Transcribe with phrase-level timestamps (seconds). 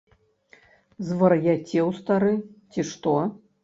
[1.11, 2.35] Звар'яцеў, стары,
[2.75, 3.19] цi што?